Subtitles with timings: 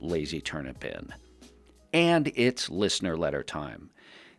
[0.00, 1.12] Lazy Turnip Inn.
[1.92, 3.90] And it's listener letter time.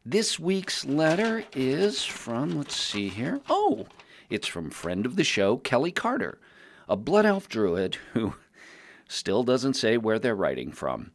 [0.06, 3.42] This week's letter is from, let's see here.
[3.50, 3.88] Oh,
[4.30, 6.40] it's from friend of the show, Kelly Carter,
[6.88, 8.36] a Blood Elf druid who
[9.08, 11.12] still doesn't say where they're writing from.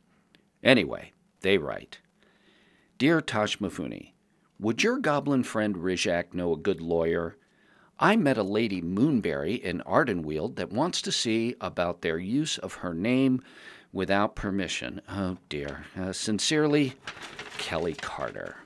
[0.63, 1.99] Anyway, they write
[2.99, 4.13] Dear Toshmifune,
[4.59, 7.37] would your goblin friend Rizhak know a good lawyer?
[7.99, 12.75] I met a lady Moonberry in Ardenweald that wants to see about their use of
[12.75, 13.43] her name
[13.93, 15.01] without permission.
[15.09, 15.85] Oh dear.
[15.99, 16.95] Uh, sincerely,
[17.59, 18.57] Kelly Carter.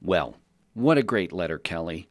[0.00, 0.36] Well,
[0.74, 2.08] what a great letter, Kelly.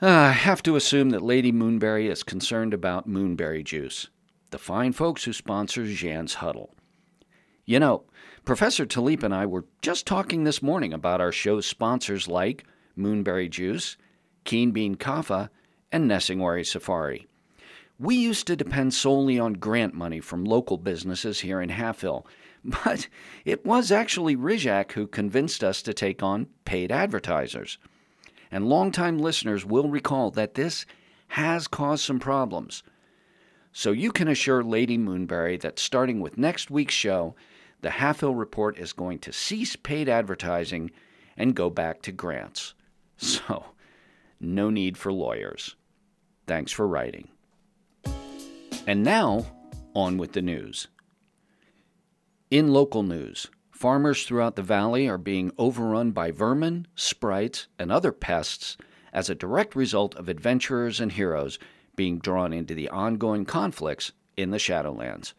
[0.00, 4.08] Uh, I have to assume that Lady Moonberry is concerned about moonberry juice,
[4.50, 6.74] the fine folks who sponsor Jan's Huddle.
[7.64, 8.04] You know,
[8.44, 12.64] Professor Taliep and I were just talking this morning about our show's sponsors like
[12.96, 13.96] Moonberry Juice,
[14.44, 15.50] Keenbean Kaffa,
[15.90, 17.26] and Nesingwary Safari.
[17.98, 22.26] We used to depend solely on grant money from local businesses here in Halfhill,
[22.64, 23.08] but
[23.44, 27.78] it was actually Rizhak who convinced us to take on paid advertisers.
[28.50, 30.84] And longtime listeners will recall that this
[31.28, 32.82] has caused some problems.
[33.72, 37.34] So you can assure Lady Moonberry that starting with next week's show,
[37.82, 40.90] the Halfhill Report is going to cease paid advertising
[41.36, 42.74] and go back to grants.
[43.18, 43.64] So,
[44.38, 45.74] no need for lawyers.
[46.46, 47.28] Thanks for writing.
[48.86, 49.46] And now,
[49.94, 50.86] on with the news.
[52.52, 58.12] In local news, farmers throughout the valley are being overrun by vermin, sprites, and other
[58.12, 58.76] pests
[59.12, 61.58] as a direct result of adventurers and heroes
[61.96, 65.32] being drawn into the ongoing conflicts in the Shadowlands.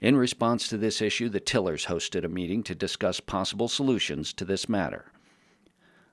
[0.00, 4.44] In response to this issue, the Tillers hosted a meeting to discuss possible solutions to
[4.44, 5.12] this matter.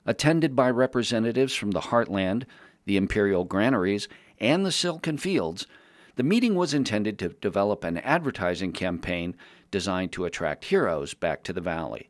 [0.04, 2.44] Attended by representatives from the Heartland,
[2.84, 4.06] the Imperial Granaries,
[4.38, 5.66] and the Silken Fields,
[6.16, 9.36] the meeting was intended to develop an advertising campaign
[9.70, 12.08] designed to attract heroes back to the valley.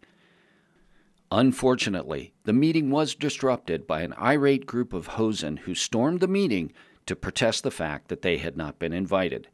[1.30, 6.72] Unfortunately, the meeting was disrupted by an irate group of Hozen who stormed the meeting
[7.06, 9.48] to protest the fact that they had not been invited.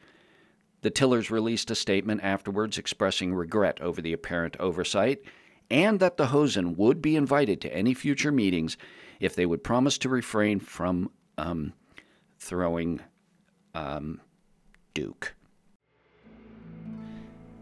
[0.82, 5.22] The Tillers released a statement afterwards expressing regret over the apparent oversight
[5.70, 8.76] and that the Hozen would be invited to any future meetings
[9.20, 11.72] if they would promise to refrain from um,
[12.38, 13.00] throwing
[13.74, 14.20] um,
[14.94, 15.34] Duke.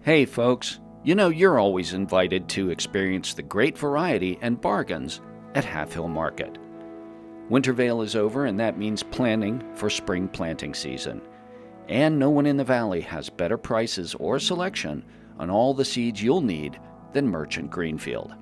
[0.02, 5.20] Hey, folks, you know you're always invited to experience the great variety and bargains
[5.54, 6.58] at Halfhill Market.
[7.48, 11.20] Winter Veil is over, and that means planning for spring planting season.
[11.88, 15.04] And no one in the valley has better prices or selection
[15.38, 16.78] on all the seeds you'll need
[17.12, 18.34] than Merchant Greenfield.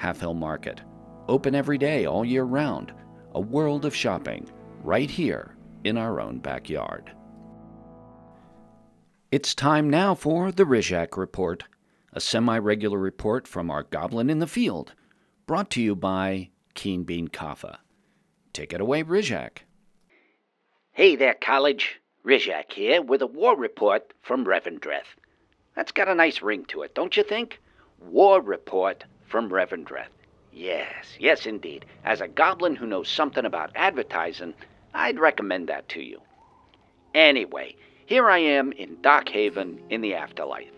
[0.00, 0.80] Halfhill Market,
[1.28, 2.92] open every day all year round,
[3.34, 4.48] a world of shopping
[4.82, 7.12] right here in our own backyard.
[9.32, 11.62] It's time now for the Rizhak Report,
[12.12, 14.92] a semi regular report from our Goblin in the Field,
[15.46, 17.78] brought to you by Keenbean Kaffa.
[18.52, 19.58] Take it away, Rizhak.
[20.90, 22.00] Hey there, college.
[22.26, 25.14] Rizhak here with a war report from Revendreth.
[25.76, 27.60] That's got a nice ring to it, don't you think?
[28.00, 30.10] War report from Revendreth.
[30.52, 31.84] Yes, yes, indeed.
[32.04, 34.54] As a goblin who knows something about advertising,
[34.92, 36.20] I'd recommend that to you.
[37.14, 37.76] Anyway,
[38.10, 40.72] here I am in Darkhaven in the afterlife.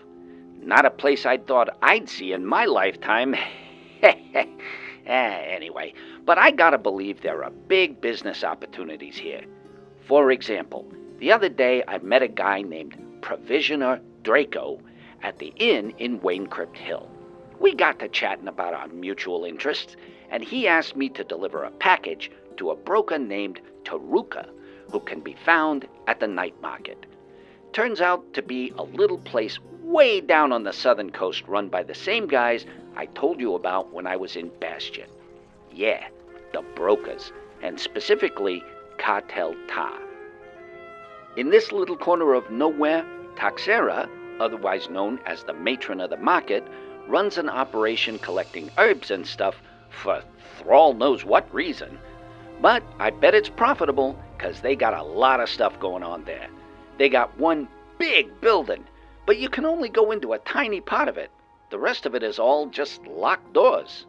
[0.60, 3.34] Not a place I thought I'd see in my lifetime.
[4.02, 4.44] eh,
[5.06, 5.94] anyway,
[6.26, 9.40] but I gotta believe there are big business opportunities here.
[10.06, 14.78] For example, the other day I met a guy named Provisioner Draco
[15.22, 17.10] at the inn in Waynecrypt Hill.
[17.58, 19.96] We got to chatting about our mutual interests,
[20.28, 24.50] and he asked me to deliver a package to a broker named Taruka,
[24.90, 27.06] who can be found at the night market
[27.72, 31.82] turns out to be a little place way down on the southern coast run by
[31.82, 32.66] the same guys
[32.96, 35.08] I told you about when I was in Bastion.
[35.70, 36.06] Yeah,
[36.52, 37.32] the brokers,
[37.62, 38.62] and specifically
[38.98, 39.98] Cartel Ta.
[41.36, 44.08] In this little corner of nowhere, Taxera,
[44.38, 46.64] otherwise known as the matron of the market,
[47.08, 49.56] runs an operation collecting herbs and stuff
[49.88, 50.22] for
[50.58, 51.98] Thrall knows what reason.
[52.60, 56.48] But I bet it's profitable because they got a lot of stuff going on there.
[57.02, 57.66] They got one
[57.98, 58.84] big building
[59.26, 61.32] but you can only go into a tiny part of it.
[61.70, 64.06] The rest of it is all just locked doors.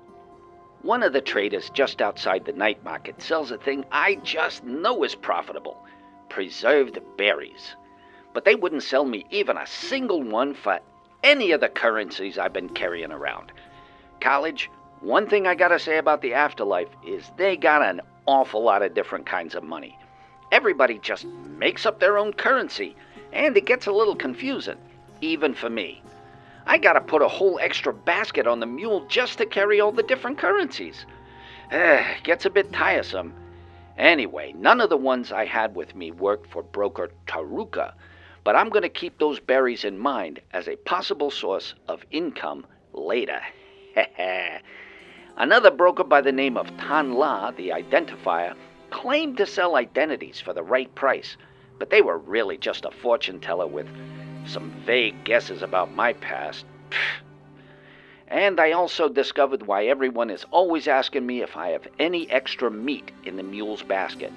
[0.84, 5.04] One of the traders just outside the night market sells a thing I just know
[5.04, 5.84] is profitable
[6.30, 7.76] preserved berries.
[8.32, 10.80] But they wouldn't sell me even a single one for
[11.24, 13.54] any of the currencies I've been carrying around.
[14.20, 14.70] College,
[15.02, 18.94] one thing I gotta say about the afterlife is they got an awful lot of
[18.94, 19.98] different kinds of money.
[20.54, 21.26] Everybody just
[21.58, 22.96] makes up their own currency,
[23.32, 24.78] and it gets a little confusing,
[25.20, 26.04] even for me.
[26.68, 30.04] I gotta put a whole extra basket on the mule just to carry all the
[30.04, 31.08] different currencies.
[31.72, 33.34] Eh, gets a bit tiresome.
[33.98, 37.94] Anyway, none of the ones I had with me worked for broker Taruka,
[38.44, 43.42] but I'm to keep those berries in mind as a possible source of income later.
[45.36, 48.56] Another broker by the name of Tan La, the identifier,
[48.94, 51.36] claimed to sell identities for the right price,
[51.80, 53.88] but they were really just a fortune teller with
[54.46, 56.64] some vague guesses about my past.
[58.28, 62.70] And I also discovered why everyone is always asking me if I have any extra
[62.70, 64.32] meat in the mule's basket.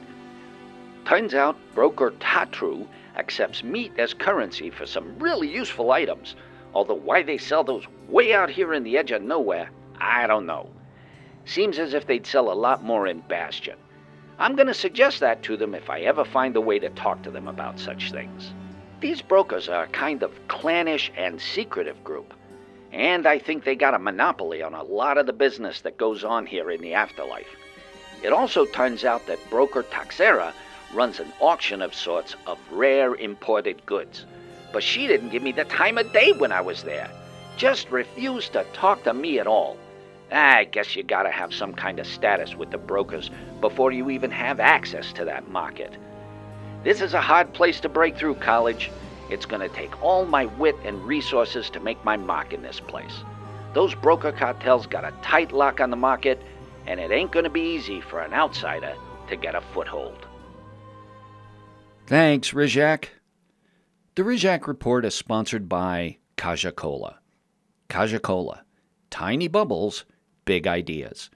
[1.05, 6.35] Turns out broker Tatru accepts meat as currency for some really useful items,
[6.73, 9.69] although why they sell those way out here in the edge of nowhere,
[10.01, 10.71] I don't know.
[11.45, 13.77] Seems as if they'd sell a lot more in Bastion.
[14.39, 17.23] I'm going to suggest that to them if I ever find a way to talk
[17.23, 18.53] to them about such things.
[19.01, 22.35] These brokers are a kind of clannish and secretive group,
[22.93, 26.23] and I think they got a monopoly on a lot of the business that goes
[26.23, 27.49] on here in the afterlife.
[28.23, 30.53] It also turns out that broker Taxera
[30.93, 34.27] runs an auction of sorts of rare imported goods,
[34.71, 37.11] but she didn't give me the time of day when I was there.
[37.57, 39.79] Just refused to talk to me at all.
[40.31, 43.31] I guess you gotta have some kind of status with the brokers
[43.61, 45.93] before you even have access to that market.
[46.85, 48.91] This is a hard place to break through, college.
[49.29, 52.81] It's going to take all my wit and resources to make my mark in this
[52.81, 53.25] place.
[53.75, 56.41] Those broker cartels got a tight lock on the market,
[56.87, 58.95] and it ain't going to be easy for an outsider
[59.29, 60.27] to get a foothold.
[62.07, 63.07] Thanks, Rizhak.
[64.15, 67.19] The Rizhak Report is sponsored by Kaja Cola.
[67.89, 68.63] Kaja Cola.
[69.11, 70.05] Tiny bubbles,
[70.45, 71.31] big ideas.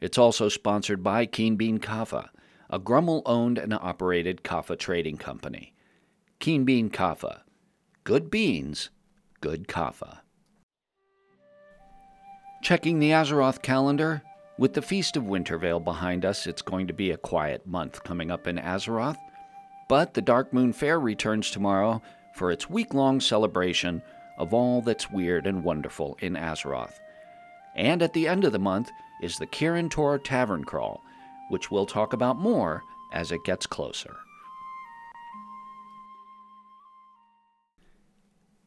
[0.00, 2.28] It's also sponsored by Keenbean Kaffa
[2.70, 5.74] a Grummle owned and operated kaffa trading company.
[6.40, 7.42] Keenbean Kaffa.
[8.02, 8.90] Good beans,
[9.40, 10.18] good kaffa.
[12.62, 14.22] Checking the Azeroth calendar,
[14.58, 18.02] with the Feast of Winter Veil behind us, it's going to be a quiet month
[18.04, 19.18] coming up in Azeroth.
[19.88, 22.02] But the Darkmoon Faire returns tomorrow
[22.34, 24.02] for its week long celebration
[24.38, 26.98] of all that's weird and wonderful in Azeroth.
[27.76, 28.90] And at the end of the month
[29.24, 31.02] is the Kirin Tor Tavern Crawl,
[31.48, 34.16] which we'll talk about more as it gets closer.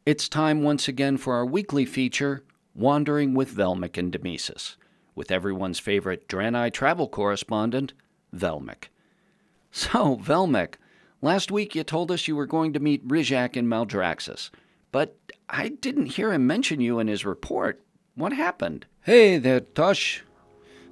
[0.04, 2.44] It's time once again for our weekly feature,
[2.74, 4.78] Wandering with Velmic and Demesis,
[5.14, 7.94] with everyone's favorite Draenei travel correspondent,
[8.36, 8.86] Velmic.
[9.72, 10.76] So, Velmic,
[11.22, 14.50] last week you told us you were going to meet Rizhak in Maldraxxus,
[14.92, 15.16] but
[15.50, 17.84] I didn't hear him mention you in his report.
[18.16, 18.88] What happened?
[19.02, 20.24] Hey there, Tosh.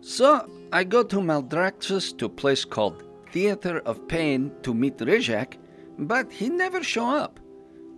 [0.05, 5.55] So I go to Maldraxxus to a place called Theater of Pain to meet Rizhak,
[5.97, 7.39] but he never show up.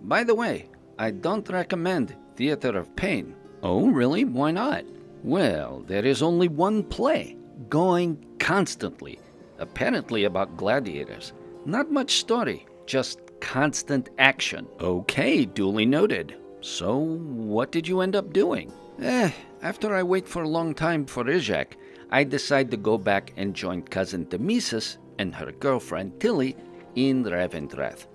[0.03, 3.35] By the way, I don't recommend Theater of Pain.
[3.61, 4.23] Oh, really?
[4.23, 4.85] Why not?
[5.21, 7.35] Well, there is only one play,
[7.67, 9.19] going constantly,
[9.59, 11.33] apparently about gladiators.
[11.65, 14.65] Not much story, just constant action.
[14.79, 16.37] Okay, duly noted.
[16.61, 18.71] So, what did you end up doing?
[19.01, 19.29] Eh,
[19.61, 21.73] after I wait for a long time for Rizhak,
[22.09, 26.55] I decide to go back and join cousin Demesis and her girlfriend Tilly
[26.95, 28.07] in Revendreth.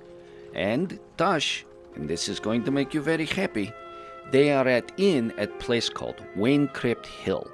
[0.54, 3.72] And Tosh, and this is going to make you very happy,
[4.30, 7.46] they are at inn at place called Waynecrypt Hill.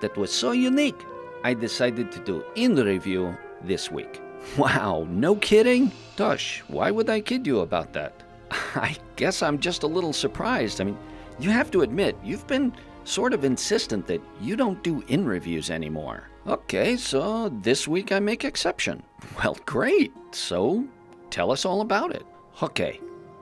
[0.00, 1.00] That was so unique,
[1.44, 4.20] I decided to do inn review this week.
[4.58, 5.92] Wow, no kidding?
[6.16, 8.12] Tosh, why would I kid you about that?
[8.74, 10.80] I guess I'm just a little surprised.
[10.80, 10.98] I mean,
[11.38, 12.72] you have to admit, you've been
[13.04, 16.28] sort of insistent that you don't do in reviews anymore.
[16.46, 19.02] Okay, so this week I make exception.
[19.38, 20.12] Well, great.
[20.32, 20.84] So
[21.30, 22.26] tell us all about it.
[22.62, 23.00] Okay,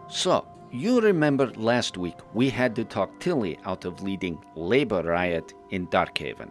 [0.08, 5.54] so you remember last week we had to talk Tilly out of leading labor riot
[5.70, 6.50] in Darkhaven.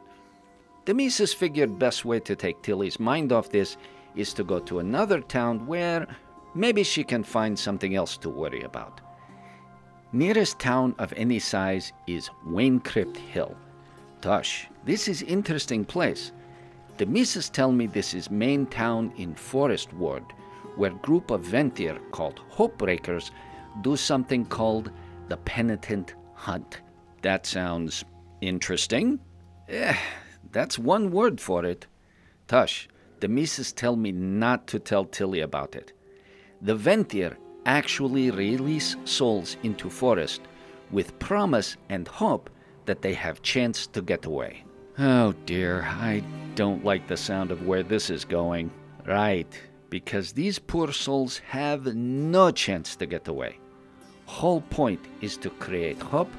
[0.85, 3.77] Demesis figured best way to take Tilly's mind off this
[4.15, 6.07] is to go to another town where
[6.55, 9.01] maybe she can find something else to worry about.
[10.11, 13.55] Nearest town of any size is Waynecrypt Hill.
[14.21, 16.31] Tosh, this is interesting place.
[16.97, 20.23] The missus tell me this is main town in Forest Ward,
[20.77, 23.29] where group of Venthyr called Hopebreakers
[23.81, 24.89] do something called
[25.27, 26.81] the penitent hunt.
[27.21, 28.03] That sounds
[28.41, 29.19] interesting.
[29.67, 29.95] Eh,
[30.51, 31.85] that's one word for it.
[32.47, 32.87] Tush,
[33.19, 35.93] the Mises tell me not to tell Tilly about it.
[36.63, 40.41] The Venthyr actually release souls into forest
[40.91, 42.49] with promise and hope
[42.85, 44.63] that they have chance to get away.
[44.97, 46.23] Oh dear, I
[46.55, 48.71] don't like the sound of where this is going.
[49.05, 49.47] Right,
[49.89, 53.57] because these poor souls have no chance to get away.
[54.25, 56.31] Whole point is to create hope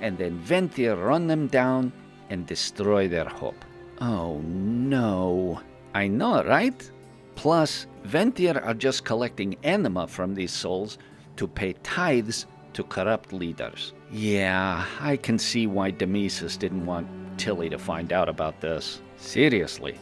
[0.00, 1.92] and then Venthyr run them down
[2.30, 3.64] and destroy their hope.
[4.00, 5.60] Oh no.
[5.94, 6.90] I know, right?
[7.34, 10.98] Plus, Venthyr are just collecting anima from these souls
[11.36, 13.94] to pay tithes to corrupt leaders.
[14.12, 19.00] Yeah, I can see why Demesis didn't want Tilly to find out about this.
[19.16, 19.98] Seriously.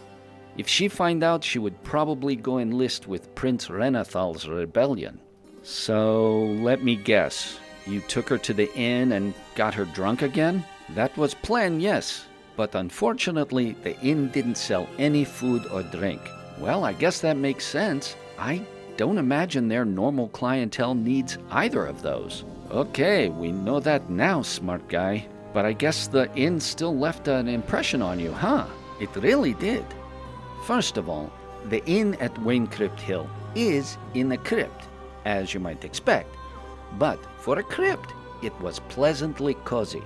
[0.56, 5.18] If she find out, she would probably go enlist with Prince Renathal's rebellion.
[5.62, 7.58] So, let me guess.
[7.86, 10.64] You took her to the inn and got her drunk again?
[10.90, 12.26] That was planned, yes.
[12.56, 16.20] But unfortunately, the inn didn't sell any food or drink.
[16.64, 18.16] Well, I guess that makes sense.
[18.38, 18.62] I
[18.96, 22.42] don't imagine their normal clientele needs either of those.
[22.70, 25.28] Okay, we know that now, smart guy.
[25.52, 28.64] But I guess the inn still left an impression on you, huh?
[28.98, 29.84] It really did.
[30.64, 31.30] First of all,
[31.68, 34.88] the inn at Waynecrypt Hill is in a crypt,
[35.26, 36.34] as you might expect.
[36.98, 40.02] But for a crypt, it was pleasantly cozy.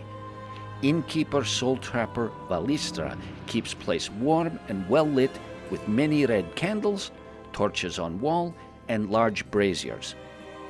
[0.82, 5.30] Innkeeper Soul Trapper Valistra keeps place warm and well lit
[5.70, 7.10] with many red candles,
[7.52, 8.54] torches on wall,
[8.88, 10.14] and large braziers.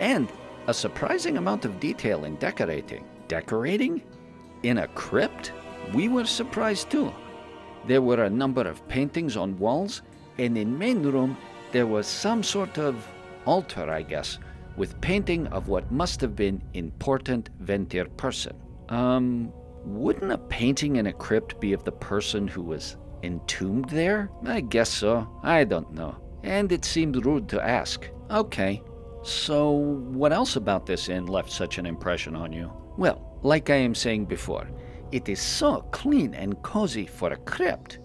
[0.00, 0.28] And
[0.66, 3.04] a surprising amount of detail in decorating.
[3.26, 4.02] Decorating?
[4.62, 5.52] In a crypt?
[5.94, 7.12] We were surprised too.
[7.86, 10.02] There were a number of paintings on walls,
[10.36, 11.36] and in main room
[11.72, 13.06] there was some sort of
[13.44, 14.38] altar, I guess,
[14.76, 18.56] with painting of what must have been important Venthyr person.
[18.88, 19.52] Um,
[19.84, 24.30] wouldn't a painting in a crypt be of the person who was entombed there?
[24.44, 25.28] I guess so.
[25.42, 26.16] I don't know.
[26.42, 28.08] And it seemed rude to ask.
[28.30, 28.82] Okay.
[29.22, 32.72] So, what else about this inn left such an impression on you?
[32.96, 34.68] Well, like I am saying before,
[35.12, 37.98] it is so clean and cozy for a crypt.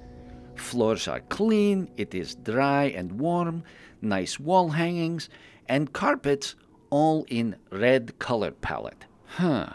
[0.56, 3.64] Floors are clean, it is dry and warm,
[4.02, 5.30] nice wall hangings,
[5.68, 6.56] and carpets
[6.90, 9.06] all in red color palette.
[9.26, 9.70] Huh.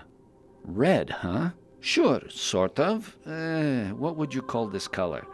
[0.62, 1.50] Red, huh?
[1.80, 3.16] Sure, sort of.
[3.26, 5.26] Uh, what would you call this color?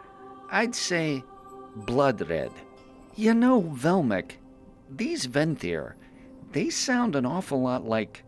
[0.51, 1.23] I'd say
[1.75, 2.51] blood red.
[3.15, 4.33] You know, Velmic,
[4.89, 5.95] these Venthyr,
[6.51, 8.23] they sound an awful lot like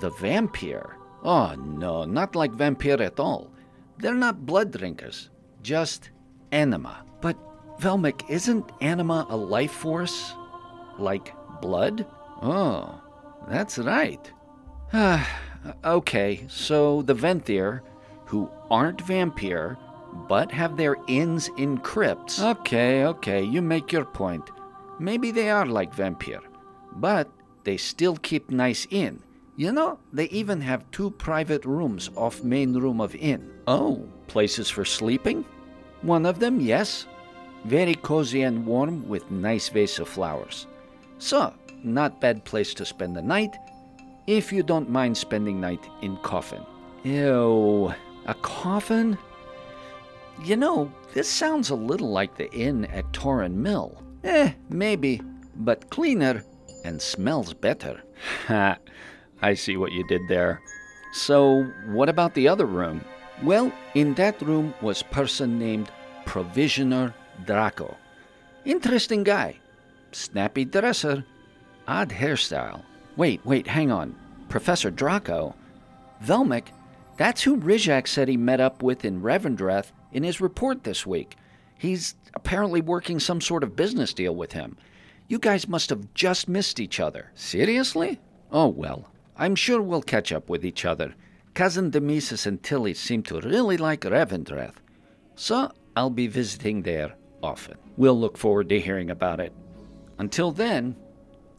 [0.00, 0.96] the vampire.
[1.22, 3.50] Oh, no, not like vampire at all.
[3.98, 5.30] They're not blood drinkers,
[5.62, 6.10] just
[6.50, 7.04] anima.
[7.20, 7.36] But,
[7.78, 10.34] Velmic, isn't anima a life force?
[10.98, 12.06] Like blood?
[12.40, 13.00] Oh,
[13.48, 14.32] that's right.
[15.84, 17.80] okay, so the Venthyr,
[18.26, 19.78] who aren't vampire,
[20.28, 22.40] but have their inns in crypts.
[22.40, 24.50] Okay, okay, you make your point.
[24.98, 26.42] Maybe they are like vampire,
[26.96, 27.28] but
[27.64, 29.22] they still keep nice inn.
[29.56, 33.50] You know, they even have two private rooms off main room of inn.
[33.66, 35.44] Oh, places for sleeping?
[36.02, 37.06] One of them, yes.
[37.64, 40.66] Very cozy and warm with nice vase of flowers.
[41.18, 41.52] So,
[41.84, 43.54] not bad place to spend the night
[44.26, 46.62] if you don't mind spending night in coffin.
[47.04, 47.92] Ew,
[48.26, 49.18] a coffin?
[50.44, 54.02] You know, this sounds a little like the inn at Tarren Mill.
[54.24, 55.20] Eh, maybe,
[55.56, 56.44] but cleaner
[56.84, 58.02] and smells better.
[58.46, 58.76] Ha,
[59.40, 60.60] I see what you did there.
[61.12, 63.04] So, what about the other room?
[63.42, 65.90] Well, in that room was person named
[66.24, 67.12] Provisioner
[67.44, 67.96] Draco.
[68.64, 69.58] Interesting guy.
[70.12, 71.24] Snappy dresser,
[71.88, 72.82] Odd hairstyle.
[73.16, 74.14] Wait, wait, hang on.
[74.48, 75.54] Professor Draco?
[76.24, 76.68] Velmic?
[77.16, 81.36] That's who Rizhak said he met up with in Revendreth in his report this week.
[81.78, 84.76] He's apparently working some sort of business deal with him.
[85.28, 87.30] You guys must have just missed each other.
[87.34, 88.20] Seriously?
[88.50, 89.08] Oh, well.
[89.36, 91.14] I'm sure we'll catch up with each other.
[91.54, 94.74] Cousin Demesis and Tilly seem to really like Revendreth.
[95.34, 97.76] So I'll be visiting there often.
[97.96, 99.52] We'll look forward to hearing about it.
[100.18, 100.96] Until then,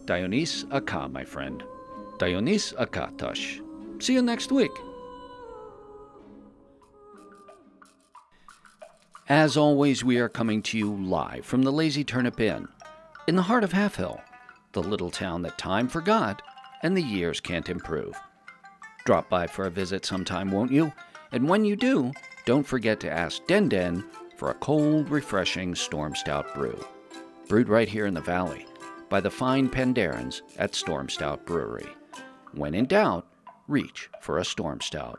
[0.05, 1.63] Dioniss Aca, my friend.
[2.17, 3.61] Dionys Akatosh.
[4.03, 4.71] See you next week.
[9.29, 12.67] As always, we are coming to you live from the Lazy Turnip Inn,
[13.27, 14.19] in the heart of Halfhill,
[14.73, 16.41] the little town that time forgot
[16.81, 18.19] and the years can't improve.
[19.05, 20.91] Drop by for a visit sometime, won't you?
[21.31, 22.11] And when you do,
[22.45, 24.03] don't forget to ask Den Den
[24.35, 26.77] for a cold, refreshing Stormstout brew.
[27.47, 28.65] Brewed right here in the valley
[29.13, 31.85] by the fine Pandarens at Stormstout Brewery.
[32.53, 33.27] when in doubt,
[33.67, 35.17] reach for a Stormstout.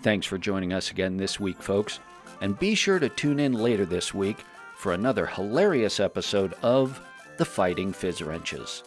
[0.00, 2.00] Thanks for joining us again this week, folks,
[2.40, 4.38] and be sure to tune in later this week
[4.74, 6.98] for another hilarious episode of
[7.36, 8.82] The Fighting Fizz Wrenches.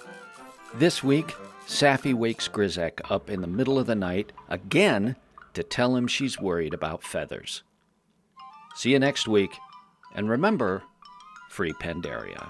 [0.73, 1.35] This week,
[1.67, 5.15] Safi wakes Grizek up in the middle of the night again
[5.53, 7.61] to tell him she's worried about feathers.
[8.73, 9.51] See you next week,
[10.15, 10.81] and remember,
[11.49, 12.49] free Pandaria.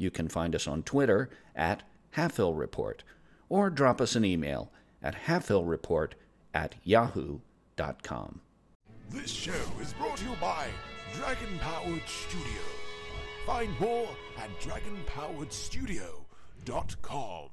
[0.00, 1.82] you can find us on Twitter at
[2.16, 3.04] Halfhill Report
[3.48, 6.12] or drop us an email at halfhillreport
[6.54, 8.40] at yahoo.com.
[9.10, 10.68] This show is brought to you by
[11.14, 12.62] Dragon Powered Studio.
[13.44, 17.50] Find more at dragonpoweredstudio.com.